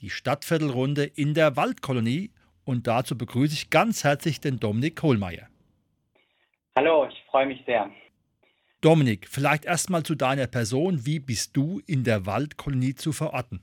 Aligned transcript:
die 0.00 0.10
Stadtviertelrunde 0.10 1.04
in 1.04 1.34
der 1.34 1.56
Waldkolonie. 1.56 2.30
Und 2.64 2.86
dazu 2.86 3.16
begrüße 3.16 3.54
ich 3.54 3.70
ganz 3.70 4.04
herzlich 4.04 4.40
den 4.40 4.60
Dominik 4.60 4.96
Kohlmeier. 4.96 5.48
Hallo, 6.76 7.06
ich 7.08 7.24
freue 7.30 7.46
mich 7.46 7.62
sehr. 7.64 7.90
Dominik, 8.80 9.26
vielleicht 9.28 9.64
erstmal 9.64 10.02
zu 10.02 10.14
deiner 10.14 10.46
Person. 10.46 11.04
Wie 11.04 11.18
bist 11.18 11.56
du 11.56 11.80
in 11.86 12.04
der 12.04 12.26
Waldkolonie 12.26 12.94
zu 12.94 13.12
verorten? 13.12 13.62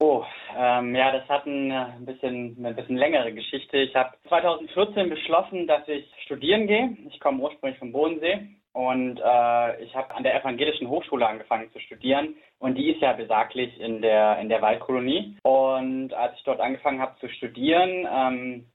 Oh, 0.00 0.24
ähm, 0.56 0.94
ja, 0.94 1.12
das 1.12 1.28
hat 1.28 1.46
ein, 1.46 1.70
äh, 1.70 1.74
ein, 1.74 2.06
bisschen, 2.06 2.56
eine 2.58 2.74
bisschen 2.74 2.96
längere 2.96 3.32
Geschichte. 3.32 3.78
Ich 3.78 3.94
habe 3.94 4.16
2014 4.28 5.08
beschlossen, 5.08 5.66
dass 5.66 5.86
ich 5.86 6.06
studieren 6.24 6.66
gehe. 6.66 6.96
Ich 7.08 7.20
komme 7.20 7.42
ursprünglich 7.42 7.78
vom 7.78 7.92
Bodensee 7.92 8.48
und 8.72 9.18
äh, 9.18 9.82
ich 9.82 9.94
habe 9.94 10.14
an 10.14 10.22
der 10.22 10.40
Evangelischen 10.40 10.88
Hochschule 10.88 11.26
angefangen 11.26 11.70
zu 11.72 11.80
studieren 11.80 12.34
und 12.58 12.76
die 12.76 12.90
ist 12.90 13.00
ja 13.00 13.12
besaglich 13.12 13.78
in 13.80 14.02
der 14.02 14.38
in 14.38 14.48
der 14.48 14.62
Waldkolonie. 14.62 15.36
Und 15.42 16.12
als 16.14 16.36
ich 16.36 16.44
dort 16.44 16.60
angefangen 16.60 17.00
habe 17.00 17.18
zu 17.20 17.28
studieren, 17.28 18.06
ähm, 18.10 18.66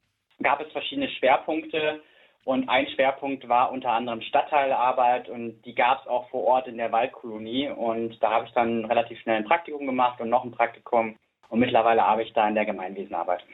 gab 0.42 0.62
es 0.62 0.72
verschiedene 0.72 1.10
Schwerpunkte 1.10 2.02
und 2.46 2.68
ein 2.68 2.88
Schwerpunkt 2.90 3.48
war 3.48 3.72
unter 3.72 3.92
anderem 3.92 4.22
Stadtteilarbeit 4.22 5.30
und 5.30 5.62
die 5.64 5.74
gab 5.74 6.02
es 6.02 6.08
auch 6.08 6.30
vor 6.30 6.44
Ort 6.44 6.68
in 6.68 6.78
der 6.78 6.92
Waldkolonie. 6.92 7.70
Und 7.70 8.22
da 8.22 8.32
habe 8.32 8.46
ich 8.46 8.54
dann 8.54 8.84
relativ 8.86 9.20
schnell 9.22 9.38
ein 9.38 9.46
Praktikum 9.46 9.86
gemacht 9.86 10.20
und 10.20 10.30
noch 10.30 10.44
ein 10.44 10.52
Praktikum. 10.52 11.16
Und 11.48 11.60
mittlerweile 11.60 12.04
arbeite 12.04 12.28
ich 12.28 12.34
da 12.34 12.48
in 12.48 12.56
der 12.56 12.66
Gemeinwesenarbeit. 12.66 13.46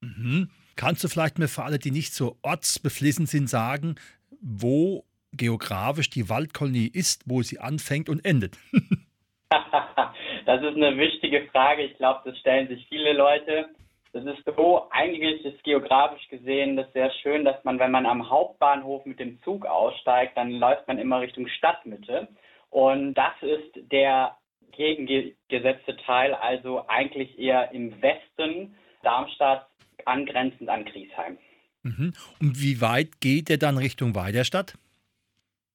Mhm. 0.00 0.48
Kannst 0.76 1.04
du 1.04 1.08
vielleicht 1.08 1.38
mir 1.38 1.48
für 1.48 1.64
alle, 1.64 1.78
die 1.78 1.90
nicht 1.90 2.14
so 2.14 2.36
ortsbeflissen 2.42 3.26
sind, 3.26 3.48
sagen, 3.48 3.96
wo 4.40 5.04
geografisch 5.36 6.10
die 6.10 6.28
Waldkolonie 6.28 6.90
ist, 6.92 7.22
wo 7.26 7.42
sie 7.42 7.58
anfängt 7.58 8.08
und 8.08 8.24
endet? 8.24 8.56
das 10.46 10.62
ist 10.62 10.76
eine 10.76 10.96
wichtige 10.96 11.46
Frage. 11.52 11.82
Ich 11.82 11.96
glaube, 11.96 12.20
das 12.24 12.38
stellen 12.38 12.68
sich 12.68 12.86
viele 12.88 13.12
Leute. 13.12 13.68
Das 14.12 14.24
ist 14.24 14.44
so, 14.44 14.86
eigentlich 14.90 15.44
ist 15.44 15.62
geografisch 15.64 16.28
gesehen 16.28 16.76
das 16.76 16.92
sehr 16.92 17.10
schön, 17.22 17.44
dass 17.44 17.62
man, 17.64 17.80
wenn 17.80 17.90
man 17.90 18.06
am 18.06 18.30
Hauptbahnhof 18.30 19.04
mit 19.06 19.18
dem 19.18 19.42
Zug 19.42 19.66
aussteigt, 19.66 20.36
dann 20.36 20.52
läuft 20.52 20.86
man 20.86 20.98
immer 20.98 21.20
Richtung 21.20 21.48
Stadtmitte. 21.48 22.28
Und 22.70 23.14
das 23.14 23.34
ist 23.40 23.90
der 23.90 24.36
gegengesetzte 24.76 25.96
Teil, 26.06 26.34
also 26.34 26.86
eigentlich 26.88 27.38
eher 27.38 27.72
im 27.72 28.00
Westen 28.02 28.74
Darmstadt 29.02 29.66
angrenzend 30.04 30.68
an 30.68 30.84
Griesheim. 30.84 31.38
Mhm. 31.82 32.12
Und 32.40 32.60
wie 32.60 32.80
weit 32.80 33.20
geht 33.20 33.48
der 33.48 33.58
dann 33.58 33.78
Richtung 33.78 34.14
Weiderstadt? 34.14 34.74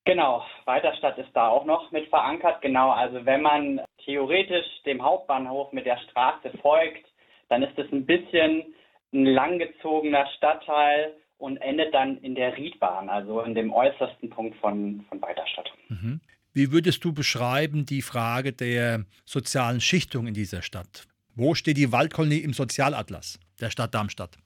Genau, 0.06 0.44
Weiterstadt 0.66 1.18
ist 1.18 1.30
da 1.34 1.50
auch 1.50 1.66
noch 1.66 1.92
mit 1.92 2.08
verankert. 2.10 2.62
Genau, 2.62 2.92
also 2.92 3.26
wenn 3.26 3.42
man 3.42 3.82
theoretisch 4.06 4.66
dem 4.86 5.04
Hauptbahnhof 5.04 5.72
mit 5.72 5.86
der 5.86 5.98
Straße 6.10 6.52
folgt, 6.62 7.06
dann 7.50 7.64
ist 7.64 7.78
es 7.78 7.92
ein 7.92 8.06
bisschen 8.06 8.74
ein 9.14 9.26
langgezogener 9.26 10.26
Stadtteil 10.38 11.16
und 11.38 11.58
endet 11.58 11.94
dann 11.94 12.18
in 12.18 12.36
der 12.36 12.56
Riedbahn, 12.58 13.10
also 13.10 13.42
in 13.42 13.56
dem 13.56 13.72
äußersten 13.72 14.30
Punkt 14.30 14.58
von, 14.58 15.06
von 15.10 15.22
Weiterstadt. 15.22 15.72
Mhm. 15.88 16.22
Wie 16.54 16.72
würdest 16.72 17.04
du 17.04 17.14
beschreiben 17.14 17.86
die 17.86 18.02
Frage 18.02 18.54
der 18.54 19.06
sozialen 19.26 19.82
Schichtung 19.82 20.28
in 20.28 20.34
dieser 20.34 20.62
Stadt? 20.62 21.08
Wo 21.36 21.56
steht 21.56 21.78
die 21.78 21.92
Waldkolonie 21.92 22.40
im 22.40 22.54
Sozialatlas 22.54 23.40
der 23.62 23.70
Stadt 23.70 23.94
Darmstadt? 23.94 24.38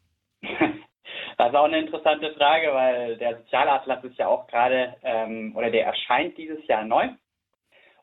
Das 1.44 1.52
ist 1.52 1.58
auch 1.58 1.66
eine 1.66 1.80
interessante 1.80 2.32
Frage, 2.36 2.74
weil 2.74 3.18
der 3.18 3.36
Sozialatlas 3.40 4.02
ist 4.06 4.18
ja 4.18 4.30
auch 4.30 4.48
gerade, 4.48 4.96
ähm, 5.04 5.54
oder 5.58 5.70
der 5.70 5.86
erscheint 5.86 6.38
dieses 6.38 6.66
Jahr 6.68 6.86
neu. 6.86 7.10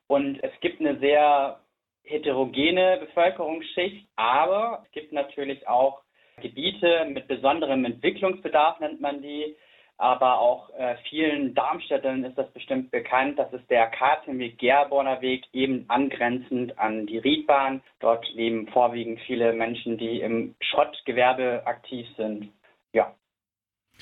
Und 0.08 0.44
es 0.44 0.52
gibt 0.60 0.78
eine 0.78 0.98
sehr 0.98 1.58
heterogene 2.02 2.98
Bevölkerungsschicht, 3.00 4.06
aber 4.14 4.82
es 4.84 4.92
gibt 4.92 5.12
natürlich 5.12 5.66
auch 5.66 6.02
Gebiete 6.42 7.06
mit 7.06 7.28
besonderem 7.28 7.86
Entwicklungsbedarf, 7.86 8.78
nennt 8.80 9.00
man 9.00 9.22
die. 9.22 9.56
Aber 9.96 10.38
auch 10.38 10.68
äh, 10.78 10.96
vielen 11.08 11.54
Darmstädtern 11.54 12.24
ist 12.24 12.36
das 12.36 12.50
bestimmt 12.52 12.90
bekannt. 12.90 13.38
Das 13.38 13.50
ist 13.54 13.70
der 13.70 13.86
Kartenweg 13.86 14.58
Gerborner 14.58 15.22
Weg, 15.22 15.46
eben 15.54 15.86
angrenzend 15.88 16.78
an 16.78 17.06
die 17.06 17.18
Riedbahn. 17.18 17.80
Dort 18.00 18.28
leben 18.34 18.68
vorwiegend 18.68 19.18
viele 19.20 19.54
Menschen, 19.54 19.96
die 19.96 20.20
im 20.20 20.56
Schrottgewerbe 20.60 21.62
aktiv 21.64 22.06
sind. 22.18 22.50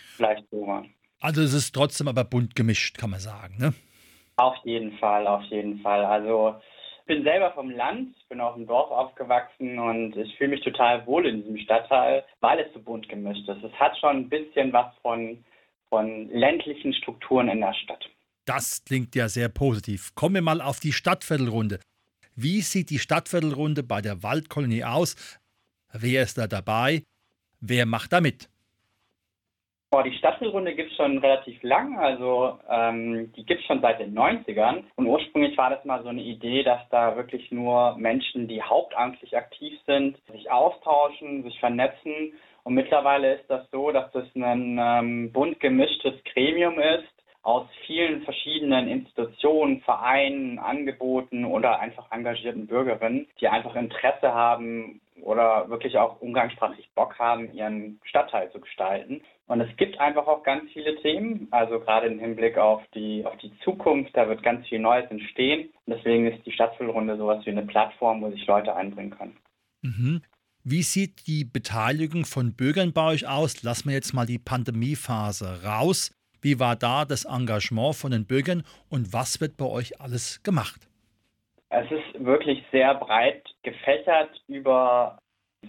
Vielleicht 0.00 0.48
so 0.50 0.64
mal. 0.64 0.84
Also 1.20 1.42
es 1.42 1.53
ist 1.53 1.75
trotzdem 1.75 2.09
aber 2.09 2.25
bunt 2.25 2.54
gemischt, 2.54 2.97
kann 2.98 3.10
man 3.10 3.20
sagen, 3.20 3.56
ne? 3.59 3.75
Auf 4.36 4.56
jeden 4.64 4.97
Fall, 4.98 5.26
auf 5.26 5.42
jeden 5.44 5.81
Fall. 5.81 6.04
Also 6.04 6.54
bin 7.06 7.25
selber 7.25 7.53
vom 7.53 7.70
Land, 7.70 8.14
bin 8.28 8.41
auf 8.41 8.54
dem 8.54 8.66
Dorf 8.66 8.91
aufgewachsen 8.91 9.78
und 9.78 10.16
ich 10.16 10.36
fühle 10.36 10.50
mich 10.50 10.60
total 10.62 11.04
wohl 11.06 11.26
in 11.26 11.42
diesem 11.42 11.59
Stadtteil, 11.59 12.25
weil 12.41 12.60
es 12.60 12.72
so 12.72 12.81
bunt 12.81 13.09
gemischt 13.09 13.48
ist. 13.48 13.64
Es 13.64 13.72
hat 13.72 13.98
schon 13.98 14.16
ein 14.16 14.28
bisschen 14.28 14.72
was 14.72 14.94
von, 15.03 15.44
von 15.88 16.28
ländlichen 16.28 16.92
Strukturen 16.92 17.48
in 17.48 17.60
der 17.60 17.75
Stadt. 17.75 18.09
Das 18.44 18.84
klingt 18.84 19.15
ja 19.15 19.28
sehr 19.28 19.48
positiv. 19.48 20.15
Kommen 20.15 20.36
wir 20.36 20.42
mal 20.42 20.60
auf 20.60 20.80
die 20.80 20.92
Stadtviertelrunde. 20.92 21.80
Wie 22.36 22.60
sieht 22.60 22.91
die 22.91 22.98
Stadtviertelrunde 22.98 23.82
bei 23.82 24.00
der 24.00 24.22
Waldkolonie 24.22 24.84
aus? 24.84 25.16
Wer 25.92 26.22
ist 26.22 26.38
da 26.38 26.47
dabei? 26.47 27.03
Wer 27.60 27.86
macht 27.86 28.12
da 28.12 28.20
mit? 28.20 28.48
Oh, 29.91 30.03
die 30.03 30.12
Stadtspielrunde 30.12 30.75
gibt 30.75 30.91
es 30.91 30.97
schon 30.99 31.16
relativ 31.16 31.62
lang, 31.62 31.99
also 31.99 32.59
ähm, 32.69 33.32
die 33.32 33.47
gibt 33.47 33.62
es 33.62 33.66
schon 33.66 33.81
seit 33.81 33.99
den 34.00 34.15
90ern. 34.15 34.84
Und 34.97 35.06
ursprünglich 35.06 35.56
war 35.56 35.71
das 35.71 35.82
mal 35.87 36.03
so 36.03 36.10
eine 36.10 36.21
Idee, 36.21 36.62
dass 36.62 36.87
da 36.91 37.16
wirklich 37.16 37.50
nur 37.50 37.97
Menschen, 37.97 38.48
die 38.48 38.62
hauptamtlich 38.62 39.34
aktiv 39.34 39.81
sind, 39.87 40.19
sich 40.31 40.50
austauschen, 40.50 41.43
sich 41.43 41.59
vernetzen. 41.59 42.34
Und 42.65 42.75
mittlerweile 42.75 43.37
ist 43.37 43.48
das 43.48 43.62
so, 43.71 43.91
dass 43.91 44.12
das 44.12 44.27
ein 44.34 44.78
ähm, 44.78 45.32
bunt 45.32 45.59
gemischtes 45.59 46.22
Gremium 46.34 46.78
ist 46.78 47.09
aus 47.43 47.66
vielen 47.87 48.21
verschiedenen 48.25 48.88
Institutionen, 48.88 49.81
Vereinen, 49.81 50.59
Angeboten 50.59 51.47
oder 51.47 51.81
einfach 51.81 52.12
engagierten 52.12 52.66
Bürgerinnen, 52.66 53.27
die 53.41 53.48
einfach 53.48 53.75
Interesse 53.75 54.34
haben 54.34 55.00
oder 55.22 55.68
wirklich 55.68 55.98
auch 55.98 56.20
umgangssprachlich 56.20 56.88
Bock 56.94 57.18
haben, 57.18 57.52
ihren 57.52 58.00
Stadtteil 58.04 58.50
zu 58.52 58.60
gestalten. 58.60 59.22
Und 59.46 59.60
es 59.60 59.74
gibt 59.76 59.98
einfach 59.98 60.26
auch 60.26 60.42
ganz 60.42 60.70
viele 60.72 60.96
Themen, 60.96 61.48
also 61.50 61.80
gerade 61.80 62.06
im 62.06 62.18
Hinblick 62.18 62.58
auf 62.58 62.82
die, 62.94 63.24
auf 63.24 63.36
die 63.38 63.52
Zukunft, 63.64 64.16
da 64.16 64.28
wird 64.28 64.42
ganz 64.42 64.66
viel 64.66 64.78
Neues 64.78 65.10
entstehen. 65.10 65.70
Und 65.86 65.96
deswegen 65.96 66.26
ist 66.26 66.44
die 66.44 66.52
Stadtfüllrunde 66.52 67.16
sowas 67.16 67.44
wie 67.46 67.50
eine 67.50 67.64
Plattform, 67.64 68.20
wo 68.20 68.30
sich 68.30 68.46
Leute 68.46 68.74
einbringen 68.74 69.10
können. 69.10 69.36
Mhm. 69.82 70.22
Wie 70.64 70.82
sieht 70.82 71.26
die 71.26 71.44
Beteiligung 71.44 72.24
von 72.26 72.54
Bürgern 72.54 72.92
bei 72.92 73.06
euch 73.06 73.26
aus? 73.26 73.62
Lassen 73.62 73.88
wir 73.88 73.94
jetzt 73.94 74.12
mal 74.12 74.26
die 74.26 74.38
Pandemiephase 74.38 75.62
raus. 75.64 76.12
Wie 76.42 76.60
war 76.60 76.76
da 76.76 77.04
das 77.04 77.24
Engagement 77.24 77.96
von 77.96 78.10
den 78.10 78.26
Bürgern 78.26 78.62
und 78.88 79.12
was 79.12 79.40
wird 79.40 79.56
bei 79.56 79.64
euch 79.64 80.00
alles 80.00 80.42
gemacht? 80.42 80.88
Es 81.70 81.90
ist 81.90 82.24
wirklich 82.24 82.64
sehr 82.72 82.94
breit 82.94 83.44
gefächert 83.62 84.30
über 84.48 85.18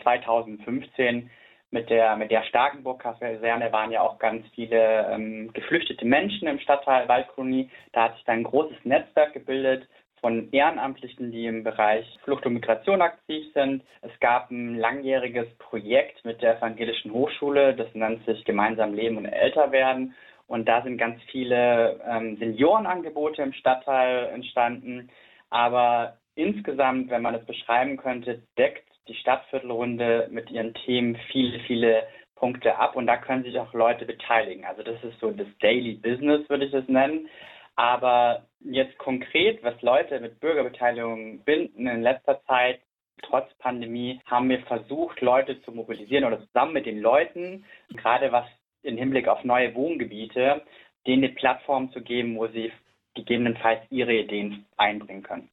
2015 0.01 1.29
mit 1.71 1.89
der, 1.89 2.15
mit 2.15 2.31
der 2.31 2.43
Starkenburg-Kaserne 2.43 3.71
waren 3.71 3.91
ja 3.91 4.01
auch 4.01 4.17
ganz 4.17 4.45
viele 4.55 5.07
ähm, 5.11 5.53
geflüchtete 5.53 6.05
Menschen 6.05 6.47
im 6.47 6.59
Stadtteil 6.59 7.07
Waldkolonie. 7.07 7.69
Da 7.91 8.05
hat 8.05 8.15
sich 8.15 8.23
dann 8.25 8.39
ein 8.39 8.43
großes 8.43 8.77
Netzwerk 8.85 9.33
gebildet 9.33 9.87
von 10.19 10.51
Ehrenamtlichen, 10.51 11.31
die 11.31 11.45
im 11.45 11.63
Bereich 11.63 12.05
Flucht 12.23 12.45
und 12.45 12.53
Migration 12.53 13.01
aktiv 13.01 13.45
sind. 13.53 13.83
Es 14.01 14.11
gab 14.19 14.49
ein 14.49 14.77
langjähriges 14.77 15.47
Projekt 15.59 16.25
mit 16.25 16.41
der 16.41 16.57
Evangelischen 16.57 17.13
Hochschule, 17.13 17.75
das 17.75 17.93
nennt 17.93 18.25
sich 18.25 18.43
Gemeinsam 18.45 18.93
Leben 18.93 19.17
und 19.17 19.25
Älter 19.25 19.71
werden. 19.71 20.15
Und 20.47 20.67
da 20.67 20.81
sind 20.81 20.97
ganz 20.97 21.21
viele 21.31 22.01
ähm, 22.09 22.35
Seniorenangebote 22.37 23.43
im 23.43 23.53
Stadtteil 23.53 24.29
entstanden. 24.33 25.09
Aber 25.49 26.17
insgesamt, 26.35 27.09
wenn 27.09 27.21
man 27.21 27.35
es 27.35 27.45
beschreiben 27.45 27.97
könnte, 27.97 28.43
deckt 28.57 28.87
die 29.07 29.15
Stadtviertelrunde 29.15 30.27
mit 30.31 30.51
ihren 30.51 30.73
Themen 30.73 31.17
viele, 31.31 31.59
viele 31.61 32.07
Punkte 32.35 32.77
ab 32.77 32.95
und 32.95 33.07
da 33.07 33.17
können 33.17 33.43
sich 33.43 33.59
auch 33.59 33.73
Leute 33.73 34.05
beteiligen. 34.05 34.65
Also 34.65 34.83
das 34.83 35.03
ist 35.03 35.19
so 35.19 35.31
das 35.31 35.47
Daily 35.59 35.93
Business, 35.93 36.47
würde 36.49 36.65
ich 36.65 36.73
es 36.73 36.87
nennen. 36.87 37.27
Aber 37.75 38.45
jetzt 38.59 38.97
konkret, 38.97 39.63
was 39.63 39.81
Leute 39.81 40.19
mit 40.19 40.39
Bürgerbeteiligung 40.39 41.43
binden 41.43 41.87
in 41.87 42.01
letzter 42.01 42.41
Zeit, 42.45 42.79
Trotz 43.21 43.53
Pandemie 43.59 44.21
haben 44.25 44.49
wir 44.49 44.61
versucht, 44.61 45.21
Leute 45.21 45.61
zu 45.63 45.71
mobilisieren 45.71 46.25
oder 46.25 46.39
zusammen 46.47 46.73
mit 46.73 46.85
den 46.85 46.99
Leuten, 46.99 47.65
gerade 47.89 48.31
was 48.31 48.45
im 48.81 48.97
Hinblick 48.97 49.27
auf 49.27 49.43
neue 49.43 49.75
Wohngebiete, 49.75 50.61
denen 51.05 51.23
eine 51.23 51.33
Plattform 51.33 51.91
zu 51.91 52.01
geben, 52.01 52.37
wo 52.37 52.47
sie 52.47 52.71
gegebenenfalls 53.15 53.81
ihre 53.89 54.13
Ideen 54.13 54.65
einbringen 54.77 55.23
können. 55.23 55.49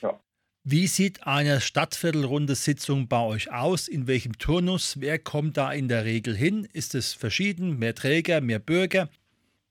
Ja. 0.00 0.18
Wie 0.64 0.86
sieht 0.86 1.26
eine 1.26 1.60
Stadtviertelrunde 1.60 2.54
Sitzung 2.54 3.08
bei 3.08 3.20
euch 3.20 3.52
aus? 3.52 3.88
In 3.88 4.06
welchem 4.06 4.38
Turnus? 4.38 5.00
Wer 5.00 5.18
kommt 5.18 5.56
da 5.56 5.72
in 5.72 5.88
der 5.88 6.04
Regel 6.04 6.36
hin? 6.36 6.68
Ist 6.72 6.94
es 6.94 7.14
verschieden? 7.14 7.78
Mehr 7.78 7.94
Träger, 7.94 8.40
mehr 8.40 8.60
Bürger? 8.60 9.08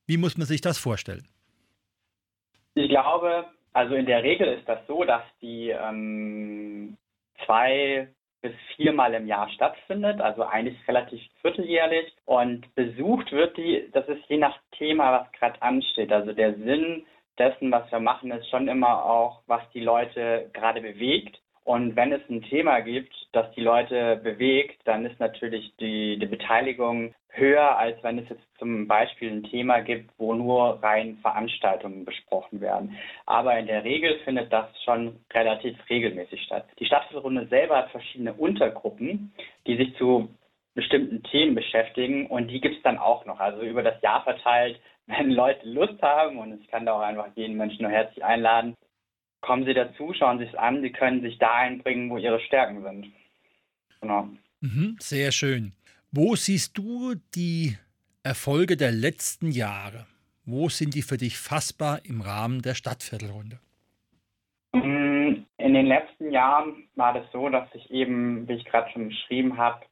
Wie 0.06 0.18
muss 0.18 0.38
man 0.38 0.46
sich 0.46 0.60
das 0.60 0.78
vorstellen? 0.78 1.26
Ich 2.76 2.90
glaube, 2.90 3.46
also 3.72 3.96
in 3.96 4.06
der 4.06 4.24
Regel 4.24 4.48
ist 4.50 4.68
das 4.68 4.80
so, 4.88 5.04
dass 5.06 5.24
die 5.42 5.70
ähm, 5.70 6.98
zwei 7.46 8.10
bis 8.42 8.54
viermal 8.76 9.14
im 9.14 9.28
Jahr 9.28 9.50
stattfindet, 9.52 10.20
also 10.20 10.44
eigentlich 10.44 10.78
relativ 10.88 11.22
vierteljährlich. 11.42 12.12
Und 12.26 12.74
besucht 12.76 13.32
wird 13.32 13.56
die, 13.56 13.90
das 13.94 14.08
ist 14.10 14.24
je 14.28 14.38
nach 14.38 14.58
Thema, 14.78 15.22
was 15.22 15.32
gerade 15.34 15.62
ansteht. 15.62 16.12
Also 16.12 16.34
der 16.34 16.56
Sinn 16.56 17.06
dessen, 17.42 17.72
was 17.72 17.92
wir 17.92 18.00
machen, 18.00 18.32
ist 18.32 18.50
schon 18.50 18.68
immer 18.68 19.04
auch, 19.04 19.42
was 19.48 19.62
die 19.74 19.80
Leute 19.80 20.50
gerade 20.54 20.82
bewegt. 20.82 21.40
Und 21.64 21.96
wenn 21.96 22.12
es 22.12 22.22
ein 22.30 22.42
Thema 22.44 22.82
gibt, 22.82 23.14
das 23.34 23.52
die 23.52 23.62
Leute 23.62 24.18
bewegt, 24.18 24.80
dann 24.86 25.06
ist 25.06 25.20
natürlich 25.20 25.74
die, 25.80 26.20
die 26.20 26.26
Beteiligung 26.26 27.14
höher, 27.30 27.78
als 27.78 28.02
wenn 28.04 28.20
es 28.20 28.30
jetzt 28.30 28.44
zum 28.60 28.88
Beispiel 28.88 29.32
ein 29.32 29.44
Thema 29.44 29.80
gibt, 29.80 30.12
wo 30.18 30.34
nur 30.34 30.84
rein 30.84 31.18
Veranstaltungen 31.22 32.04
besprochen 32.06 32.62
werden. 32.62 32.98
Aber 33.26 33.58
in 33.58 33.68
der 33.68 33.84
Regel 33.84 34.20
findet 34.26 34.52
das 34.52 34.68
schon 34.84 35.18
relativ 35.34 35.78
regelmäßig 35.90 36.44
statt. 36.44 36.66
Die 36.80 36.86
Stadtführrunde 36.86 37.48
selber 37.48 37.78
hat 37.78 37.92
verschiedene 37.92 38.34
Untergruppen, 38.34 39.34
die 39.66 39.78
sich 39.78 39.96
zu 39.98 40.30
bestimmten 40.74 41.24
Themen 41.24 41.56
beschäftigen 41.56 42.28
und 42.28 42.48
die 42.48 42.62
gibt 42.62 42.78
es 42.78 42.84
dann 42.84 42.98
auch 42.98 43.26
noch. 43.26 43.40
Also 43.40 43.62
über 43.62 43.84
das 43.84 44.02
Jahr 44.02 44.24
verteilt, 44.24 44.80
wenn 45.08 45.32
Leute 45.32 45.68
Lust 45.68 46.02
haben 46.02 46.38
und 46.38 46.62
ich 46.62 46.68
kann 46.68 46.86
da 46.86 46.94
auch 46.94 47.02
einfach 47.02 47.28
jeden 47.36 47.58
Menschen 47.58 47.84
nur 47.84 47.92
herzlich 47.92 48.24
einladen, 48.24 48.76
kommen 49.42 49.66
Sie 49.66 49.74
dazu, 49.74 50.14
schauen 50.14 50.40
Sie 50.40 50.46
es 50.46 50.56
an, 50.56 50.82
Sie 50.82 50.92
können 50.92 51.22
sich 51.22 51.38
da 51.38 51.54
einbringen, 51.54 52.10
wo 52.10 52.18
Ihre 52.18 52.40
Stärken 52.42 52.84
sind. 52.84 53.08
Genau. 54.00 54.30
Mhm, 54.62 54.98
sehr 55.00 55.32
schön. 55.32 55.74
Wo 56.12 56.36
siehst 56.36 56.78
du 56.78 57.16
die 57.36 57.78
Erfolge 58.24 58.78
der 58.78 58.92
letzten 58.92 59.52
Jahre? 59.52 60.06
Wo 60.46 60.70
sind 60.70 60.96
die 60.96 61.02
für 61.02 61.18
dich 61.18 61.38
fassbar 61.38 62.02
im 62.04 62.22
Rahmen 62.22 62.62
der 62.62 62.76
Stadtviertelrunde? 62.76 63.60
Mm, 64.74 65.46
in 65.58 65.74
den 65.74 65.86
letzten 65.86 66.32
Jahren 66.32 66.88
war 66.96 67.14
das 67.14 67.26
so, 67.32 67.50
dass 67.50 67.72
sich 67.72 67.90
eben, 67.92 68.48
wie 68.48 68.54
ich 68.54 68.66
gerade 68.66 68.92
schon 68.92 69.10
beschrieben 69.10 69.58
habe, 69.58 69.86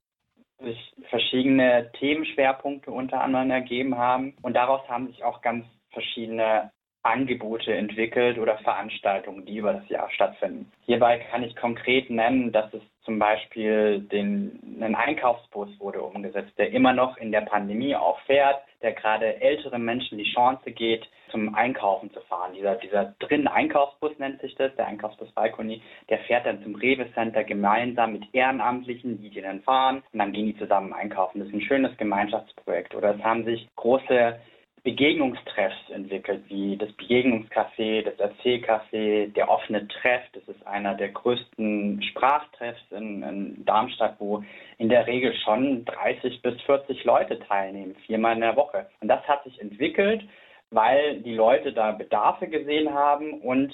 sich 0.61 0.93
verschiedene 1.09 1.91
Themenschwerpunkte 1.99 2.91
unter 2.91 3.21
anderem 3.21 3.51
ergeben 3.51 3.97
haben. 3.97 4.35
Und 4.41 4.53
daraus 4.55 4.87
haben 4.87 5.07
sich 5.07 5.23
auch 5.23 5.41
ganz 5.41 5.65
verschiedene 5.91 6.71
Angebote 7.01 7.73
entwickelt 7.73 8.37
oder 8.37 8.57
Veranstaltungen, 8.57 9.45
die 9.45 9.57
über 9.57 9.73
das 9.73 9.87
Jahr 9.89 10.11
stattfinden. 10.11 10.71
Hierbei 10.85 11.19
kann 11.31 11.43
ich 11.43 11.55
konkret 11.55 12.09
nennen, 12.09 12.51
dass 12.51 12.73
es 12.73 12.81
zum 13.03 13.19
Beispiel 13.19 14.01
den, 14.01 14.68
ein 14.83 14.95
Einkaufsbus 14.95 15.69
wurde 15.79 16.01
umgesetzt, 16.01 16.57
der 16.57 16.71
immer 16.71 16.93
noch 16.93 17.17
in 17.17 17.31
der 17.31 17.41
Pandemie 17.41 17.95
auch 17.95 18.19
fährt, 18.21 18.61
der 18.81 18.93
gerade 18.93 19.41
älteren 19.41 19.83
Menschen 19.83 20.17
die 20.17 20.31
Chance 20.31 20.71
geht, 20.71 21.07
zum 21.31 21.53
Einkaufen 21.53 22.11
zu 22.11 22.21
fahren. 22.21 22.53
Dieser, 22.55 22.75
dieser 22.75 23.13
drin 23.19 23.47
Einkaufsbus 23.47 24.17
nennt 24.17 24.41
sich 24.41 24.55
das, 24.55 24.75
der 24.75 24.87
Einkaufsbus 24.87 25.31
Balkoni, 25.31 25.81
der 26.09 26.19
fährt 26.19 26.45
dann 26.45 26.63
zum 26.63 26.75
Rewe 26.75 27.11
Center 27.13 27.43
gemeinsam 27.43 28.13
mit 28.13 28.23
Ehrenamtlichen, 28.33 29.21
die 29.21 29.29
den 29.29 29.61
fahren 29.61 30.03
und 30.11 30.19
dann 30.19 30.31
gehen 30.31 30.47
die 30.47 30.57
zusammen 30.57 30.93
einkaufen. 30.93 31.39
Das 31.39 31.49
ist 31.49 31.53
ein 31.53 31.61
schönes 31.61 31.95
Gemeinschaftsprojekt. 31.97 32.95
Oder 32.95 33.15
es 33.15 33.23
haben 33.23 33.45
sich 33.45 33.67
große 33.75 34.39
Begegnungstreffs 34.83 35.89
entwickelt, 35.89 36.43
wie 36.47 36.77
das 36.77 36.89
Begegnungscafé, 36.91 38.03
das 38.03 38.17
Erzählcafé, 38.19 39.31
der 39.33 39.49
offene 39.49 39.87
Treff. 39.87 40.21
Das 40.33 40.43
ist 40.47 40.65
einer 40.65 40.95
der 40.95 41.09
größten 41.09 42.01
Sprachtreffs 42.03 42.81
in, 42.91 43.23
in, 43.23 43.65
Darmstadt, 43.65 44.15
wo 44.19 44.43
in 44.77 44.89
der 44.89 45.07
Regel 45.07 45.33
schon 45.43 45.85
30 45.85 46.41
bis 46.41 46.59
40 46.61 47.03
Leute 47.03 47.39
teilnehmen, 47.39 47.95
viermal 48.05 48.35
in 48.35 48.41
der 48.41 48.55
Woche. 48.55 48.87
Und 49.01 49.07
das 49.07 49.27
hat 49.27 49.43
sich 49.43 49.59
entwickelt, 49.59 50.23
weil 50.71 51.21
die 51.21 51.35
Leute 51.35 51.73
da 51.73 51.91
Bedarfe 51.91 52.47
gesehen 52.47 52.93
haben 52.93 53.41
und 53.41 53.73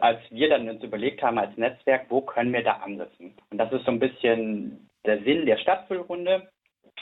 als 0.00 0.20
wir 0.30 0.48
dann 0.48 0.68
uns 0.68 0.82
überlegt 0.82 1.22
haben 1.22 1.38
als 1.38 1.56
Netzwerk, 1.56 2.06
wo 2.08 2.20
können 2.20 2.52
wir 2.52 2.62
da 2.62 2.74
ansetzen. 2.74 3.34
Und 3.50 3.58
das 3.58 3.72
ist 3.72 3.84
so 3.84 3.90
ein 3.90 3.98
bisschen 3.98 4.88
der 5.04 5.22
Sinn 5.22 5.46
der 5.46 5.58
Stadtfüllrunde 5.58 6.48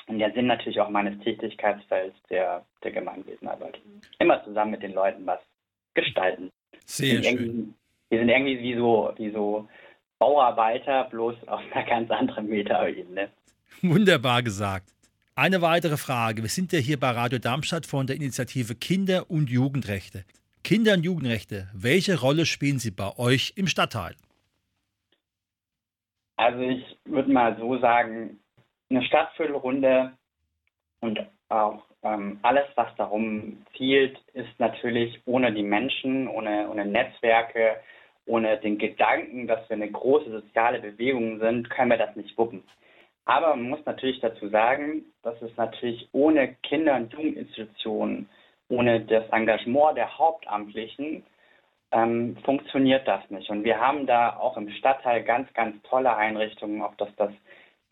und 0.07 0.19
der 0.19 0.33
Sinn 0.33 0.47
natürlich 0.47 0.81
auch 0.81 0.91
meines 0.91 1.19
Tätigkeitsfelds 1.23 2.17
der, 2.31 2.65
der 2.83 2.93
Gemeinwesenarbeit. 2.93 3.81
Immer 4.19 4.45
zusammen 4.45 4.73
mit 4.73 4.83
den 4.83 4.93
Leuten 4.93 5.27
was 5.27 5.41
gestalten. 5.95 6.51
Sehr 6.85 7.23
wir 7.23 7.31
schön. 7.31 7.75
Wir 8.11 8.19
sind 8.19 8.29
irgendwie 8.29 8.61
wie 8.61 8.77
so, 8.77 9.13
wie 9.17 9.31
so 9.31 9.69
Bauarbeiter, 10.19 11.05
bloß 11.05 11.49
auf 11.49 11.61
einer 11.73 11.85
ganz 11.87 12.11
anderen 12.11 12.49
Metaebene. 12.49 13.31
Wunderbar 13.83 14.43
gesagt. 14.43 14.91
Eine 15.37 15.63
weitere 15.63 15.97
Frage. 15.97 16.43
Wir 16.43 16.49
sind 16.49 16.73
ja 16.73 16.79
hier 16.79 17.01
bei 17.01 17.11
Radio 17.11 17.39
Darmstadt 17.39 17.87
von 17.87 18.07
der 18.07 18.17
Initiative 18.17 18.75
Kinder- 18.75 19.31
und 19.31 19.51
Jugendrechte. 19.51 20.25
Kinder- 20.63 20.95
und 20.95 21.05
Jugendrechte, 21.05 21.69
welche 21.75 22.21
Rolle 22.21 22.47
spielen 22.47 22.79
sie 22.79 22.91
bei 22.91 23.19
euch 23.19 23.53
im 23.57 23.67
Stadtteil? 23.67 24.15
Also 26.37 26.61
ich 26.61 26.85
würde 27.05 27.33
mal 27.33 27.57
so 27.59 27.79
sagen, 27.79 28.39
eine 28.91 29.03
Stadtviertelrunde 29.03 30.13
und 31.01 31.27
auch 31.49 31.83
ähm, 32.03 32.39
alles, 32.43 32.67
was 32.75 32.95
darum 32.97 33.65
zielt, 33.77 34.19
ist 34.35 34.59
natürlich 34.59 35.21
ohne 35.25 35.53
die 35.53 35.63
Menschen, 35.63 36.29
ohne, 36.29 36.69
ohne 36.71 36.85
Netzwerke, 36.85 37.81
ohne 38.27 38.59
den 38.59 38.79
Gedanken, 38.79 39.47
dass 39.47 39.69
wir 39.69 39.77
eine 39.77 39.91
große 39.91 40.31
soziale 40.31 40.81
Bewegung 40.81 41.41
sind, 41.41 41.69
können 41.71 41.91
wir 41.91 41.99
das 41.99 42.15
nicht 42.17 42.37
wuppen. 42.39 42.63
Aber 43.27 43.57
man 43.57 43.71
muss 43.71 43.85
natürlich 43.87 44.21
dazu 44.21 44.49
sagen, 44.49 45.05
dass 45.23 45.41
es 45.41 45.55
natürlich 45.57 46.09
ohne 46.13 46.55
Kinder- 46.63 46.97
und 46.97 47.13
Jugendinstitutionen, 47.13 48.29
ohne 48.69 49.01
das 49.01 49.29
Engagement 49.31 49.97
der 49.97 50.19
Hauptamtlichen, 50.19 51.25
ähm, 51.91 52.37
funktioniert 52.45 53.07
das 53.07 53.29
nicht. 53.31 53.49
Und 53.51 53.65
wir 53.65 53.81
haben 53.81 54.07
da 54.07 54.37
auch 54.37 54.57
im 54.57 54.69
Stadtteil 54.71 55.23
ganz, 55.23 55.53
ganz 55.55 55.81
tolle 55.85 56.15
Einrichtungen, 56.15 56.83
ob 56.83 56.99
das 56.99 57.09
das 57.17 57.31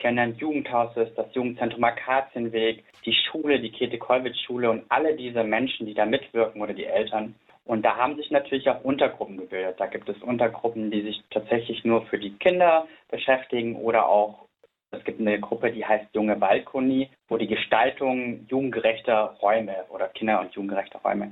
Kindern 0.03 0.35
Jugendhaus 0.35 0.95
ist, 0.97 1.17
das 1.17 1.33
Jugendzentrum 1.33 1.81
Akazienweg, 1.81 2.83
die 3.05 3.13
Schule, 3.13 3.61
die 3.61 3.71
Käthe-Kollwitz-Schule 3.71 4.69
und 4.69 4.83
alle 4.89 5.15
diese 5.15 5.45
Menschen, 5.45 5.85
die 5.85 5.93
da 5.93 6.05
mitwirken 6.05 6.61
oder 6.61 6.73
die 6.73 6.85
Eltern. 6.85 7.35
Und 7.63 7.83
da 7.83 7.95
haben 7.95 8.17
sich 8.17 8.29
natürlich 8.29 8.69
auch 8.69 8.83
Untergruppen 8.83 9.37
gebildet. 9.37 9.79
Da 9.79 9.85
gibt 9.85 10.09
es 10.09 10.21
Untergruppen, 10.21 10.91
die 10.91 11.03
sich 11.03 11.23
tatsächlich 11.29 11.85
nur 11.85 12.05
für 12.07 12.19
die 12.19 12.33
Kinder 12.33 12.85
beschäftigen 13.09 13.77
oder 13.77 14.09
auch, 14.09 14.49
es 14.91 15.03
gibt 15.05 15.21
eine 15.21 15.39
Gruppe, 15.39 15.71
die 15.71 15.85
heißt 15.85 16.13
Junge 16.13 16.35
Balkoni, 16.35 17.09
wo 17.29 17.37
die 17.37 17.47
Gestaltung 17.47 18.45
jugendgerechter 18.49 19.37
Räume 19.41 19.85
oder 19.89 20.09
Kinder- 20.09 20.41
und 20.41 20.53
jugendgerechter 20.53 20.99
Räume. 20.99 21.31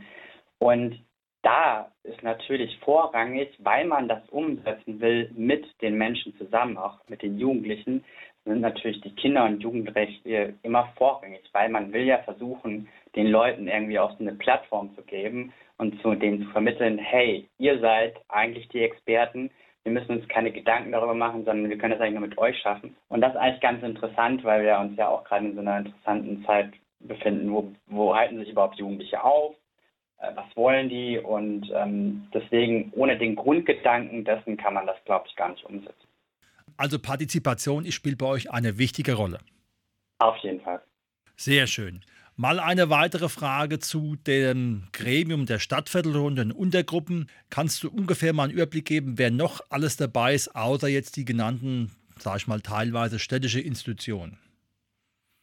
Und 0.59 1.03
da 1.43 1.91
ist 2.03 2.21
natürlich 2.23 2.77
vorrangig, 2.79 3.49
weil 3.59 3.85
man 3.85 4.07
das 4.07 4.21
umsetzen 4.29 5.01
will 5.01 5.29
mit 5.35 5.65
den 5.81 5.97
Menschen 5.97 6.35
zusammen, 6.37 6.77
auch 6.77 6.99
mit 7.07 7.21
den 7.21 7.37
Jugendlichen, 7.37 8.05
sind 8.45 8.61
natürlich 8.61 9.01
die 9.01 9.15
Kinder- 9.15 9.45
und 9.45 9.61
Jugendrechte 9.61 10.55
immer 10.63 10.91
vorrangig, 10.97 11.43
weil 11.53 11.69
man 11.69 11.93
will 11.93 12.03
ja 12.03 12.19
versuchen, 12.19 12.87
den 13.15 13.27
Leuten 13.27 13.67
irgendwie 13.67 13.99
auch 13.99 14.11
so 14.17 14.19
eine 14.19 14.33
Plattform 14.33 14.95
zu 14.95 15.03
geben 15.03 15.53
und 15.77 16.01
zu 16.01 16.15
denen 16.15 16.43
zu 16.43 16.49
vermitteln, 16.49 16.97
hey, 16.97 17.47
ihr 17.57 17.79
seid 17.79 18.15
eigentlich 18.29 18.67
die 18.69 18.83
Experten, 18.83 19.51
wir 19.83 19.91
müssen 19.91 20.17
uns 20.17 20.27
keine 20.27 20.51
Gedanken 20.51 20.91
darüber 20.91 21.15
machen, 21.15 21.43
sondern 21.43 21.69
wir 21.69 21.77
können 21.77 21.93
das 21.93 22.01
eigentlich 22.01 22.19
nur 22.19 22.27
mit 22.27 22.37
euch 22.37 22.57
schaffen. 22.59 22.95
Und 23.09 23.21
das 23.21 23.33
ist 23.33 23.39
eigentlich 23.39 23.61
ganz 23.61 23.83
interessant, 23.83 24.43
weil 24.43 24.63
wir 24.63 24.79
uns 24.79 24.95
ja 24.97 25.07
auch 25.07 25.23
gerade 25.23 25.47
in 25.47 25.55
so 25.55 25.61
einer 25.61 25.79
interessanten 25.79 26.45
Zeit 26.45 26.71
befinden, 26.99 27.51
wo, 27.51 27.71
wo 27.87 28.15
halten 28.15 28.37
sich 28.37 28.49
überhaupt 28.49 28.77
Jugendliche 28.77 29.23
auf, 29.23 29.55
äh, 30.19 30.29
was 30.35 30.55
wollen 30.55 30.89
die 30.89 31.17
und 31.17 31.71
ähm, 31.73 32.27
deswegen 32.33 32.91
ohne 32.95 33.17
den 33.17 33.35
Grundgedanken 33.35 34.23
dessen 34.23 34.57
kann 34.57 34.75
man 34.75 34.85
das, 34.85 35.03
glaube 35.05 35.25
ich, 35.27 35.35
gar 35.35 35.49
nicht 35.49 35.65
umsetzen. 35.65 36.07
Also 36.81 36.97
Partizipation 36.97 37.85
spielt 37.91 38.17
bei 38.17 38.25
euch 38.25 38.51
eine 38.51 38.79
wichtige 38.79 39.13
Rolle. 39.13 39.37
Auf 40.17 40.35
jeden 40.37 40.61
Fall. 40.61 40.81
Sehr 41.35 41.67
schön. 41.67 42.01
Mal 42.35 42.59
eine 42.59 42.89
weitere 42.89 43.29
Frage 43.29 43.77
zu 43.77 44.15
dem 44.15 44.87
Gremium 44.91 45.45
der 45.45 45.59
Stadtviertelrunde 45.59 46.41
und 46.41 46.51
Untergruppen. 46.51 47.29
Kannst 47.51 47.83
du 47.83 47.91
ungefähr 47.91 48.33
mal 48.33 48.45
einen 48.45 48.53
Überblick 48.53 48.85
geben, 48.85 49.19
wer 49.19 49.29
noch 49.29 49.61
alles 49.69 49.95
dabei 49.95 50.33
ist, 50.33 50.55
außer 50.55 50.87
jetzt 50.87 51.17
die 51.17 51.25
genannten, 51.25 51.91
sage 52.17 52.37
ich 52.37 52.47
mal, 52.47 52.61
teilweise 52.61 53.19
städtische 53.19 53.61
Institutionen? 53.61 54.39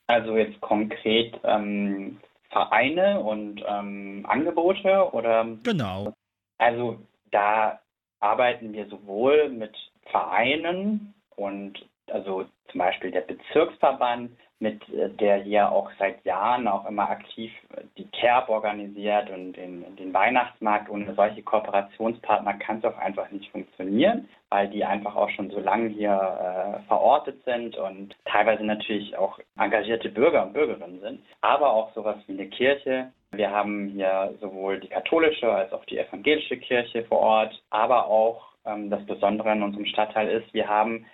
Also 0.08 0.36
jetzt 0.36 0.60
konkret 0.60 1.38
ähm, 1.44 2.18
Vereine 2.50 3.20
und 3.20 3.62
ähm, 3.64 4.26
Angebote 4.28 5.08
oder? 5.12 5.46
Genau. 5.62 6.12
Also 6.56 6.98
da 7.30 7.78
arbeiten 8.18 8.72
wir 8.72 8.88
sowohl 8.88 9.50
mit 9.50 9.76
Vereinen 10.10 11.14
und 11.38 11.74
also 12.10 12.44
zum 12.70 12.78
Beispiel 12.78 13.10
der 13.10 13.22
Bezirksverband, 13.22 14.30
mit 14.60 14.88
äh, 14.88 15.08
der 15.10 15.36
hier 15.36 15.70
auch 15.70 15.90
seit 15.98 16.24
Jahren 16.24 16.66
auch 16.66 16.84
immer 16.86 17.08
aktiv 17.08 17.52
äh, 17.76 17.82
die 17.96 18.08
CARB 18.10 18.48
organisiert 18.48 19.30
und 19.30 19.52
den, 19.52 19.96
den 19.96 20.12
Weihnachtsmarkt. 20.12 20.90
Ohne 20.90 21.14
solche 21.14 21.42
Kooperationspartner 21.42 22.54
kann 22.54 22.78
es 22.78 22.84
auch 22.84 22.98
einfach 22.98 23.30
nicht 23.30 23.50
funktionieren, 23.52 24.28
weil 24.50 24.68
die 24.68 24.84
einfach 24.84 25.14
auch 25.14 25.30
schon 25.30 25.50
so 25.50 25.60
lange 25.60 25.88
hier 25.88 26.10
äh, 26.10 26.86
verortet 26.88 27.42
sind 27.44 27.76
und 27.76 28.16
teilweise 28.24 28.64
natürlich 28.64 29.16
auch 29.16 29.38
engagierte 29.58 30.08
Bürger 30.08 30.46
und 30.46 30.54
Bürgerinnen 30.54 31.00
sind. 31.00 31.20
Aber 31.40 31.70
auch 31.70 31.92
sowas 31.94 32.16
wie 32.26 32.32
eine 32.32 32.48
Kirche. 32.48 33.12
Wir 33.30 33.50
haben 33.50 33.88
hier 33.88 34.34
sowohl 34.40 34.80
die 34.80 34.88
katholische 34.88 35.52
als 35.52 35.72
auch 35.72 35.84
die 35.84 35.98
evangelische 35.98 36.56
Kirche 36.56 37.04
vor 37.04 37.20
Ort, 37.20 37.62
aber 37.70 38.06
auch 38.06 38.48
ähm, 38.64 38.90
das 38.90 39.04
Besondere 39.06 39.52
in 39.52 39.62
unserem 39.62 39.86
Stadtteil 39.86 40.28
ist, 40.28 40.52
wir 40.52 40.68
haben 40.68 41.06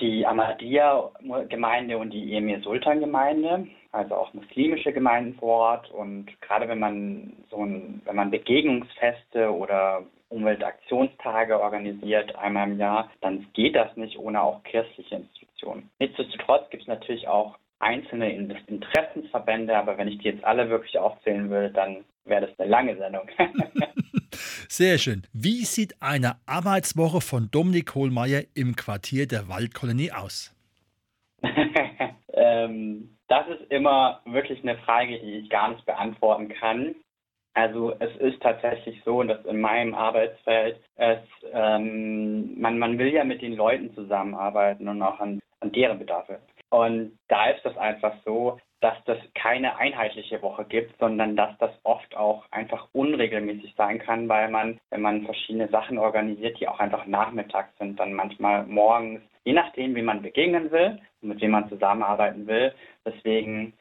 die 0.00 0.26
Ahmadiyya-Gemeinde 0.26 1.98
und 1.98 2.10
die 2.10 2.34
Emir 2.34 2.60
Sultan-Gemeinde, 2.60 3.66
also 3.92 4.14
auch 4.14 4.32
muslimische 4.34 4.92
Gemeinden 4.92 5.34
vor 5.38 5.58
Ort. 5.58 5.90
Und 5.90 6.26
gerade 6.40 6.68
wenn 6.68 6.78
man 6.78 7.32
so 7.50 7.64
ein, 7.64 8.02
wenn 8.04 8.16
man 8.16 8.30
Begegnungsfeste 8.30 9.52
oder 9.52 10.02
Umweltaktionstage 10.30 11.60
organisiert 11.60 12.36
einmal 12.36 12.70
im 12.70 12.78
Jahr, 12.78 13.10
dann 13.20 13.46
geht 13.52 13.74
das 13.74 13.96
nicht 13.96 14.18
ohne 14.18 14.42
auch 14.42 14.62
kirchliche 14.62 15.16
Institutionen. 15.16 15.90
Nichtsdestotrotz 15.98 16.70
gibt 16.70 16.82
es 16.84 16.88
natürlich 16.88 17.28
auch 17.28 17.56
einzelne 17.80 18.32
Interessensverbände, 18.32 19.76
aber 19.76 19.98
wenn 19.98 20.08
ich 20.08 20.18
die 20.18 20.28
jetzt 20.28 20.44
alle 20.44 20.68
wirklich 20.68 20.98
aufzählen 20.98 21.50
will, 21.50 21.70
dann 21.70 22.04
wäre 22.24 22.46
das 22.46 22.60
eine 22.60 22.68
lange 22.68 22.96
Sendung. 22.96 23.28
Sehr 24.80 24.96
schön. 24.96 25.26
Wie 25.34 25.66
sieht 25.66 25.92
eine 26.00 26.36
Arbeitswoche 26.46 27.20
von 27.20 27.50
Dominik 27.50 27.94
Hohlmeier 27.94 28.44
im 28.54 28.76
Quartier 28.76 29.28
der 29.28 29.46
Waldkolonie 29.46 30.10
aus? 30.10 30.56
ähm, 32.32 33.14
das 33.28 33.46
ist 33.48 33.70
immer 33.70 34.22
wirklich 34.24 34.62
eine 34.62 34.78
Frage, 34.78 35.20
die 35.20 35.40
ich 35.40 35.50
gar 35.50 35.68
nicht 35.68 35.84
beantworten 35.84 36.48
kann. 36.48 36.94
Also 37.52 37.94
es 37.98 38.16
ist 38.22 38.40
tatsächlich 38.40 39.02
so, 39.04 39.22
dass 39.22 39.44
in 39.44 39.60
meinem 39.60 39.92
Arbeitsfeld 39.92 40.80
es 40.94 41.18
ähm, 41.52 42.58
man, 42.58 42.78
man 42.78 42.98
will 42.98 43.12
ja 43.12 43.24
mit 43.24 43.42
den 43.42 43.56
Leuten 43.56 43.94
zusammenarbeiten 43.94 44.88
und 44.88 45.02
auch 45.02 45.20
an, 45.20 45.40
an 45.60 45.72
deren 45.72 45.98
Bedarfe. 45.98 46.40
Und 46.70 47.18
da 47.28 47.50
ist 47.50 47.62
das 47.66 47.76
einfach 47.76 48.14
so, 48.24 48.58
dass 48.80 48.96
das 49.04 49.18
keine 49.34 49.76
einheitliche 49.76 50.40
Woche 50.42 50.64
gibt, 50.64 50.98
sondern 50.98 51.36
dass 51.36 51.56
das 51.58 51.70
oft 51.82 52.16
auch 52.16 52.44
einfach 52.50 52.88
unregelmäßig 52.92 53.74
sein 53.76 53.98
kann, 53.98 54.28
weil 54.28 54.48
man, 54.48 54.80
wenn 54.90 55.02
man 55.02 55.24
verschiedene 55.24 55.68
Sachen 55.68 55.98
organisiert, 55.98 56.58
die 56.58 56.68
auch 56.68 56.80
einfach 56.80 57.06
nachmittags 57.06 57.76
sind, 57.78 58.00
dann 58.00 58.14
manchmal 58.14 58.64
morgens, 58.66 59.20
je 59.44 59.52
nachdem, 59.52 59.94
wie 59.94 60.02
man 60.02 60.22
begegnen 60.22 60.70
will 60.70 60.98
und 61.20 61.28
mit 61.28 61.40
wem 61.40 61.50
man 61.50 61.68
zusammenarbeiten 61.68 62.46
will. 62.46 62.72
Deswegen 63.04 63.74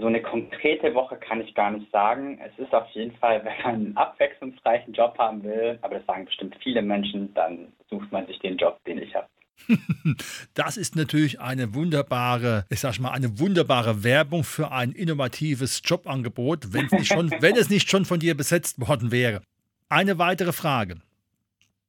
so 0.00 0.06
eine 0.06 0.22
konkrete 0.22 0.94
Woche 0.94 1.16
kann 1.16 1.40
ich 1.40 1.54
gar 1.54 1.70
nicht 1.70 1.90
sagen. 1.90 2.40
Es 2.44 2.56
ist 2.58 2.74
auf 2.74 2.88
jeden 2.90 3.16
Fall, 3.16 3.44
wenn 3.44 3.62
man 3.62 3.74
einen 3.74 3.96
abwechslungsreichen 3.96 4.92
Job 4.92 5.16
haben 5.18 5.42
will, 5.42 5.78
aber 5.82 5.96
das 5.96 6.06
sagen 6.06 6.24
bestimmt 6.24 6.56
viele 6.62 6.82
Menschen, 6.82 7.32
dann 7.34 7.72
sucht 7.88 8.10
man 8.10 8.26
sich 8.26 8.38
den 8.40 8.56
Job, 8.56 8.78
den 8.84 8.98
ich 8.98 9.14
habe. 9.14 9.28
Das 10.54 10.76
ist 10.76 10.96
natürlich 10.96 11.40
eine 11.40 11.74
wunderbare, 11.74 12.64
ich 12.70 12.80
sag 12.80 12.98
mal, 12.98 13.10
eine 13.10 13.38
wunderbare 13.38 14.04
Werbung 14.04 14.44
für 14.44 14.72
ein 14.72 14.92
innovatives 14.92 15.82
Jobangebot, 15.84 16.72
wenn 16.72 16.86
es 16.86 16.92
nicht 16.92 17.08
schon, 17.08 17.30
wenn 17.40 17.56
es 17.56 17.70
nicht 17.70 17.88
schon 17.90 18.04
von 18.04 18.20
dir 18.20 18.36
besetzt 18.36 18.80
worden 18.80 19.10
wäre. 19.10 19.42
Eine 19.88 20.18
weitere 20.18 20.52
Frage. 20.52 20.96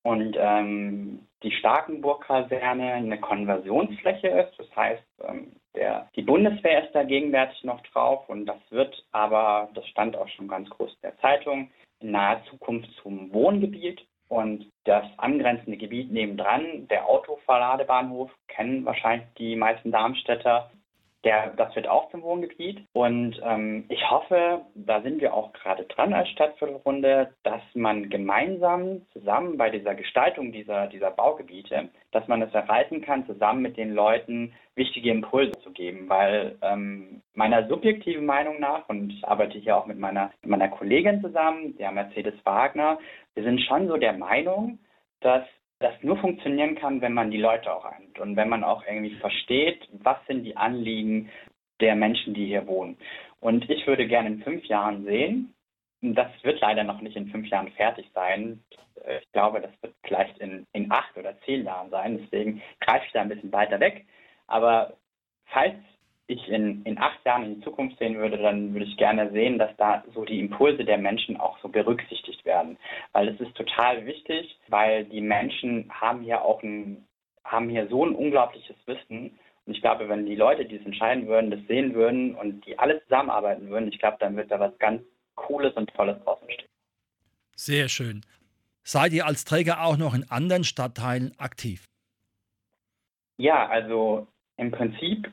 und 0.01 0.35
ähm, 0.39 1.19
die 1.43 1.51
Starkenburg-Kaserne 1.51 2.93
eine 2.93 3.19
Konversionsfläche 3.19 4.27
ist, 4.27 4.57
das 4.57 4.75
heißt, 4.75 5.03
ähm, 5.27 5.51
der, 5.75 6.09
die 6.15 6.21
Bundeswehr 6.21 6.85
ist 6.85 6.93
da 6.93 7.03
gegenwärtig 7.03 7.63
noch 7.63 7.81
drauf 7.81 8.27
und 8.29 8.45
das 8.45 8.59
wird 8.69 9.05
aber, 9.11 9.69
das 9.73 9.87
stand 9.87 10.15
auch 10.15 10.27
schon 10.29 10.47
ganz 10.47 10.69
groß 10.69 10.91
in 10.91 11.01
der 11.03 11.17
Zeitung, 11.19 11.71
in 11.99 12.11
naher 12.11 12.43
Zukunft 12.49 12.89
zum 13.01 13.33
Wohngebiet. 13.33 14.05
Und 14.27 14.69
das 14.83 15.05
angrenzende 15.17 15.75
Gebiet 15.75 16.11
nebendran, 16.11 16.87
der 16.87 17.07
Autoverladebahnhof, 17.07 18.29
kennen 18.47 18.85
wahrscheinlich 18.85 19.27
die 19.39 19.55
meisten 19.55 19.91
Darmstädter, 19.91 20.69
der, 21.23 21.51
das 21.57 21.75
wird 21.75 21.87
auch 21.87 22.09
zum 22.11 22.21
Wohngebiet. 22.21 22.85
Und 22.93 23.39
ähm, 23.43 23.85
ich 23.89 24.09
hoffe, 24.09 24.61
da 24.75 25.01
sind 25.01 25.21
wir 25.21 25.33
auch 25.33 25.51
gerade 25.53 25.83
dran 25.85 26.13
als 26.13 26.29
Stadtviertelrunde, 26.29 27.33
dass 27.43 27.61
man 27.73 28.09
gemeinsam 28.09 29.01
zusammen 29.11 29.57
bei 29.57 29.69
dieser 29.69 29.95
Gestaltung 29.95 30.51
dieser, 30.51 30.87
dieser 30.87 31.11
Baugebiete, 31.11 31.89
dass 32.11 32.27
man 32.27 32.41
es 32.41 32.53
erreichen 32.53 33.01
kann, 33.01 33.25
zusammen 33.25 33.61
mit 33.61 33.77
den 33.77 33.93
Leuten 33.93 34.53
wichtige 34.75 35.11
Impulse 35.11 35.59
zu 35.61 35.71
geben. 35.71 36.07
Weil 36.07 36.57
ähm, 36.61 37.21
meiner 37.33 37.67
subjektiven 37.67 38.25
Meinung 38.25 38.59
nach, 38.59 38.87
und 38.87 39.11
ich 39.11 39.27
arbeite 39.27 39.57
hier 39.57 39.75
auch 39.77 39.85
mit 39.85 39.99
meiner, 39.99 40.31
mit 40.41 40.51
meiner 40.51 40.69
Kollegin 40.69 41.21
zusammen, 41.21 41.75
der 41.77 41.91
Mercedes 41.91 42.35
Wagner, 42.45 42.97
wir 43.35 43.43
sind 43.43 43.61
schon 43.61 43.87
so 43.87 43.97
der 43.97 44.13
Meinung, 44.13 44.79
dass 45.21 45.43
das 45.79 45.93
nur 46.01 46.17
funktionieren 46.17 46.75
kann, 46.75 47.01
wenn 47.01 47.13
man 47.13 47.31
die 47.31 47.37
Leute 47.37 47.73
auch 47.73 47.85
eint 47.85 48.19
und 48.19 48.35
wenn 48.35 48.49
man 48.49 48.63
auch 48.63 48.83
irgendwie 48.85 49.15
versteht, 49.15 49.87
was 49.93 50.17
sind 50.27 50.43
die 50.43 50.57
Anliegen 50.57 51.29
der 51.79 51.95
Menschen, 51.95 52.33
die 52.33 52.45
hier 52.47 52.67
wohnen. 52.67 52.97
Und 53.39 53.69
ich 53.69 53.87
würde 53.87 54.05
gerne 54.07 54.27
in 54.29 54.43
fünf 54.43 54.65
Jahren 54.65 55.05
sehen, 55.05 55.53
das 56.01 56.31
wird 56.43 56.61
leider 56.61 56.83
noch 56.83 57.01
nicht 57.01 57.15
in 57.15 57.29
fünf 57.29 57.47
Jahren 57.47 57.71
fertig 57.71 58.09
sein. 58.13 58.63
Ich 59.21 59.31
glaube, 59.31 59.61
das 59.61 59.71
wird 59.81 59.95
vielleicht 60.03 60.37
in, 60.39 60.65
in 60.73 60.91
acht 60.91 61.15
oder 61.17 61.37
zehn 61.41 61.65
Jahren 61.65 61.89
sein. 61.89 62.19
Deswegen 62.21 62.61
greife 62.79 63.05
ich 63.05 63.11
da 63.11 63.21
ein 63.21 63.29
bisschen 63.29 63.51
weiter 63.51 63.79
weg. 63.79 64.05
Aber 64.47 64.93
falls 65.45 65.75
ich 66.29 66.47
in, 66.47 66.83
in 66.83 66.99
acht 66.99 67.25
Jahren 67.25 67.43
in 67.43 67.55
die 67.55 67.61
Zukunft 67.61 67.97
sehen 67.97 68.17
würde, 68.17 68.37
dann 68.37 68.73
würde 68.73 68.85
ich 68.85 68.97
gerne 68.97 69.31
sehen, 69.31 69.57
dass 69.57 69.75
da 69.77 70.03
so 70.13 70.25
die 70.25 70.39
Impulse 70.39 70.85
der 70.85 70.99
Menschen 70.99 71.37
auch 71.37 71.57
so 71.59 71.67
berücksichtigt 71.67 72.45
werden. 72.45 72.77
Weil 73.13 73.29
es 73.29 73.39
ist 73.39 73.55
total 73.55 74.05
wichtig, 74.05 74.59
weil 74.67 75.05
die 75.05 75.21
Menschen 75.21 75.89
haben 75.89 76.21
hier 76.21 76.43
auch 76.43 76.61
ein, 76.61 77.05
haben 77.43 77.69
hier 77.69 77.87
so 77.87 78.05
ein 78.05 78.13
unglaubliches 78.13 78.75
Wissen. 78.85 79.39
Und 79.65 79.73
ich 79.73 79.81
glaube, 79.81 80.07
wenn 80.07 80.27
die 80.27 80.35
Leute, 80.35 80.65
die 80.65 80.75
es 80.75 80.85
entscheiden 80.85 81.27
würden, 81.27 81.49
das 81.49 81.61
sehen 81.67 81.95
würden 81.95 82.35
und 82.35 82.65
die 82.65 82.77
alle 82.77 83.01
zusammenarbeiten 83.03 83.67
würden, 83.69 83.89
ich 83.89 83.97
glaube, 83.97 84.17
dann 84.19 84.35
wird 84.35 84.51
da 84.51 84.59
was 84.59 84.77
ganz 84.77 85.01
Cooles 85.33 85.73
und 85.73 85.91
Tolles 85.95 86.23
draus 86.23 86.39
entstehen. 86.43 86.69
Sehr 87.55 87.89
schön. 87.89 88.21
Seid 88.83 89.13
ihr 89.13 89.25
als 89.25 89.45
Träger 89.45 89.83
auch 89.83 89.97
noch 89.97 90.13
in 90.13 90.29
anderen 90.29 90.63
Stadtteilen 90.63 91.33
aktiv? 91.39 91.85
Ja, 93.37 93.67
also 93.67 94.27
im 94.57 94.71
Prinzip 94.71 95.31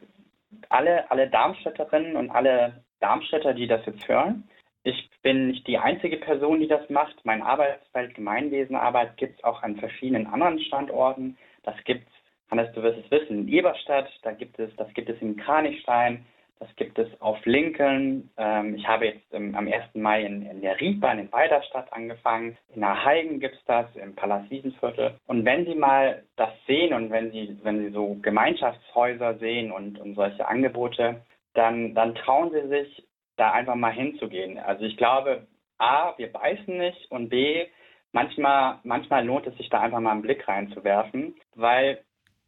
alle, 0.68 1.10
alle 1.10 1.28
Darmstädterinnen 1.28 2.16
und 2.16 2.30
alle 2.30 2.84
Darmstädter, 3.00 3.54
die 3.54 3.66
das 3.66 3.84
jetzt 3.86 4.06
hören. 4.08 4.48
Ich 4.82 5.10
bin 5.22 5.48
nicht 5.48 5.66
die 5.66 5.78
einzige 5.78 6.16
Person, 6.16 6.60
die 6.60 6.68
das 6.68 6.88
macht. 6.88 7.16
Mein 7.24 7.42
Arbeitsfeld 7.42 8.14
Gemeinwesenarbeit 8.14 9.16
gibt 9.16 9.38
es 9.38 9.44
auch 9.44 9.62
an 9.62 9.76
verschiedenen 9.76 10.26
anderen 10.26 10.60
Standorten. 10.60 11.36
Das 11.64 11.74
gibt 11.84 12.06
es, 12.08 12.14
Hannes, 12.50 12.72
du 12.74 12.82
wirst 12.82 13.00
es 13.04 13.10
wissen, 13.10 13.40
in 13.40 13.48
Eberstadt, 13.48 14.08
da 14.22 14.30
gibt 14.30 14.58
es, 14.60 14.74
das 14.76 14.92
gibt 14.94 15.08
es 15.08 15.20
in 15.20 15.36
Kranichstein, 15.36 16.24
Das 16.58 16.74
gibt 16.76 16.98
es 16.98 17.08
auf 17.20 17.44
Lincoln. 17.44 18.30
Ähm, 18.38 18.74
ich 18.76 18.88
habe 18.88 19.06
jetzt 19.06 19.32
ähm, 19.32 19.54
am 19.54 19.66
1. 19.66 19.94
Mai 19.94 20.24
in, 20.24 20.62
der 20.62 20.80
Riedbahn 20.80 21.18
in 21.18 21.30
Weiderstadt 21.32 21.92
angefangen. 21.92 22.56
In 22.74 23.04
Heigen 23.04 23.40
gibt 23.40 23.56
es 23.56 23.64
das, 23.66 23.86
im 23.96 24.14
Palast 24.14 24.50
Wiesenviertel. 24.50 25.18
Und 25.26 25.44
wenn 25.44 25.66
Sie 25.66 25.74
mal 25.74 26.22
das 26.36 26.50
sehen 26.66 26.94
und 26.94 27.10
wenn 27.10 27.30
Sie, 27.30 27.58
wenn 27.62 27.84
Sie 27.84 27.90
so 27.90 28.16
Gemeinschaftshäuser 28.22 29.38
sehen 29.38 29.70
und, 29.70 29.98
und 29.98 30.14
solche 30.14 30.48
Angebote, 30.48 31.22
dann, 31.52 31.94
dann 31.94 32.14
trauen 32.14 32.50
Sie 32.50 32.68
sich, 32.68 33.06
da 33.36 33.52
einfach 33.52 33.74
mal 33.74 33.92
hinzugehen. 33.92 34.58
Also 34.58 34.84
ich 34.84 34.96
glaube, 34.96 35.46
A, 35.78 36.14
wir 36.16 36.32
beißen 36.32 36.76
nicht 36.76 37.10
und 37.10 37.28
B, 37.28 37.66
manchmal, 38.12 38.78
manchmal 38.82 39.24
lohnt 39.24 39.46
es 39.46 39.56
sich 39.56 39.68
da 39.68 39.80
einfach 39.80 40.00
mal 40.00 40.12
einen 40.12 40.22
Blick 40.22 40.48
reinzuwerfen, 40.48 41.34
weil 41.54 42.02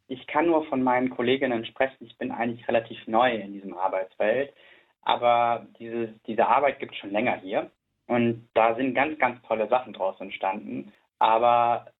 ich 0.09 0.25
kann 0.27 0.47
nur 0.47 0.65
von 0.65 0.83
meinen 0.83 1.09
Kolleginnen 1.11 1.65
sprechen. 1.65 2.05
Ich 2.05 2.17
bin 2.17 2.31
eigentlich 2.31 2.67
relativ 2.67 2.97
neu 3.07 3.33
in 3.33 3.53
diesem 3.53 3.77
Arbeitsfeld, 3.77 4.53
aber 5.03 5.67
diese, 5.79 6.13
diese 6.27 6.47
Arbeit 6.47 6.79
gibt 6.79 6.93
es 6.93 6.97
schon 6.97 7.11
länger 7.11 7.37
hier 7.37 7.71
und 8.07 8.49
da 8.55 8.75
sind 8.75 8.95
ganz, 8.95 9.17
ganz 9.19 9.41
tolle 9.43 9.69
Sachen 9.69 9.93
draus 9.93 10.19
entstanden. 10.19 10.91
Aber 11.19 11.91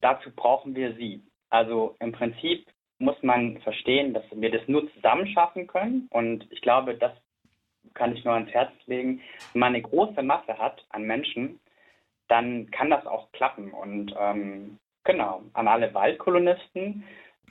dazu 0.00 0.30
brauchen 0.34 0.74
wir 0.74 0.94
Sie. 0.94 1.22
Also 1.50 1.96
im 2.00 2.12
Prinzip 2.12 2.66
muss 2.98 3.20
man 3.22 3.60
verstehen, 3.60 4.12
dass 4.12 4.24
wir 4.32 4.50
das 4.50 4.66
nur 4.66 4.92
zusammen 4.94 5.28
schaffen 5.28 5.66
können 5.66 6.08
und 6.10 6.46
ich 6.50 6.60
glaube, 6.60 6.94
das 6.96 7.12
kann 7.94 8.14
ich 8.14 8.24
nur 8.24 8.34
ans 8.34 8.50
Herz 8.50 8.72
legen. 8.86 9.20
Wenn 9.52 9.60
man 9.60 9.74
eine 9.74 9.82
große 9.82 10.22
Masse 10.22 10.58
hat 10.58 10.84
an 10.90 11.04
Menschen, 11.04 11.60
dann 12.28 12.70
kann 12.70 12.90
das 12.90 13.06
auch 13.06 13.30
klappen. 13.32 13.72
Und 13.72 14.14
ähm, 14.18 14.78
genau, 15.04 15.42
an 15.52 15.68
alle 15.68 15.92
Waldkolonisten. 15.94 17.04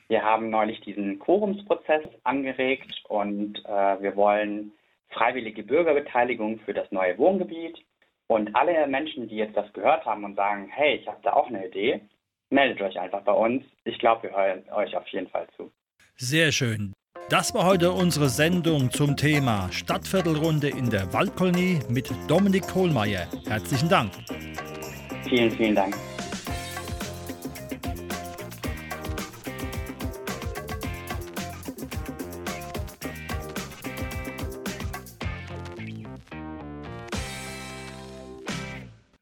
Wir 0.08 0.24
haben 0.24 0.50
neulich 0.50 0.82
diesen 0.82 1.20
Quorumsprozess 1.20 2.04
angeregt 2.24 3.04
und 3.08 3.64
äh, 3.66 4.02
wir 4.02 4.16
wollen 4.16 4.72
freiwillige 5.10 5.64
Bürgerbeteiligung 5.64 6.60
für 6.60 6.74
das 6.74 6.92
neue 6.92 7.18
Wohngebiet. 7.18 7.78
Und 8.28 8.56
alle 8.56 8.88
Menschen, 8.88 9.28
die 9.28 9.36
jetzt 9.36 9.58
das 9.58 9.72
gehört 9.74 10.06
haben 10.06 10.24
und 10.24 10.36
sagen, 10.36 10.70
hey, 10.70 10.96
ich 10.96 11.08
habe 11.08 11.20
da 11.24 11.34
auch 11.34 11.48
eine 11.48 11.68
Idee, 11.68 12.02
meldet 12.50 12.82
euch 12.82 12.98
einfach 13.00 13.22
bei 13.22 13.34
uns. 13.34 13.64
Ich 13.84 14.00
glaube, 14.00 14.24
wir 14.24 14.36
hören 14.36 14.64
euch 14.74 14.96
auf 14.96 15.08
jeden 15.10 15.28
Fall 15.28 15.48
zu. 15.58 15.72
Sehr 16.16 16.52
schön. 16.52 16.94
Das 17.30 17.54
war 17.54 17.66
heute 17.66 17.92
unsere 17.92 18.30
Sendung 18.30 18.92
zum 18.92 19.16
Thema 19.16 19.70
Stadtviertelrunde 19.72 20.70
in 20.70 20.90
der 20.90 21.12
Waldkolonie 21.14 21.80
mit 21.90 22.12
Dominik 22.28 22.68
Kohlmeier. 22.68 23.28
Herzlichen 23.48 23.90
Dank. 23.90 24.12
Vielen, 25.28 25.52
vielen 25.52 25.76
Dank. 25.76 25.96